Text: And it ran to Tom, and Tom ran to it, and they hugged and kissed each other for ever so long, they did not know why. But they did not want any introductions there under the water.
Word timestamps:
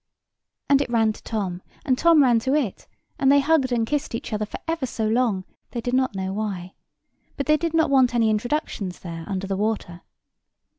And 0.67 0.81
it 0.81 0.89
ran 0.89 1.13
to 1.13 1.21
Tom, 1.21 1.61
and 1.85 1.95
Tom 1.95 2.23
ran 2.23 2.39
to 2.39 2.55
it, 2.55 2.87
and 3.19 3.31
they 3.31 3.39
hugged 3.39 3.71
and 3.71 3.85
kissed 3.85 4.15
each 4.15 4.33
other 4.33 4.47
for 4.47 4.59
ever 4.67 4.87
so 4.87 5.07
long, 5.07 5.45
they 5.73 5.79
did 5.79 5.93
not 5.93 6.15
know 6.15 6.33
why. 6.33 6.73
But 7.37 7.45
they 7.45 7.55
did 7.55 7.75
not 7.75 7.91
want 7.91 8.15
any 8.15 8.31
introductions 8.31 9.01
there 9.01 9.23
under 9.27 9.45
the 9.45 9.55
water. 9.57 10.01